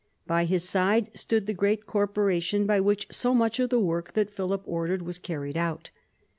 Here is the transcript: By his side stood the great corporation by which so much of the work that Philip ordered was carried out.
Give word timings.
By 0.25 0.45
his 0.45 0.67
side 0.67 1.15
stood 1.15 1.45
the 1.45 1.53
great 1.53 1.85
corporation 1.85 2.65
by 2.65 2.79
which 2.79 3.05
so 3.11 3.35
much 3.35 3.59
of 3.59 3.69
the 3.69 3.77
work 3.79 4.13
that 4.13 4.33
Philip 4.33 4.63
ordered 4.65 5.03
was 5.03 5.19
carried 5.19 5.55
out. 5.57 5.91